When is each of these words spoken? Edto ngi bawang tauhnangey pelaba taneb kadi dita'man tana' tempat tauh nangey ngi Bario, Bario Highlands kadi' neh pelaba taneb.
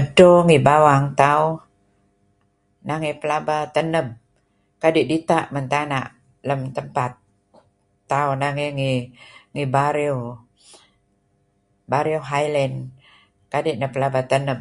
Edto 0.00 0.28
ngi 0.46 0.58
bawang 0.66 1.04
tauhnangey 1.20 3.14
pelaba 3.20 3.56
taneb 3.74 4.06
kadi 4.82 5.00
dita'man 5.10 5.66
tana' 5.72 6.08
tempat 6.76 7.12
tauh 8.10 8.32
nangey 8.42 8.70
ngi 9.54 9.64
Bario, 9.76 10.16
Bario 11.92 12.20
Highlands 12.30 12.88
kadi' 13.52 13.78
neh 13.78 13.92
pelaba 13.94 14.20
taneb. 14.30 14.58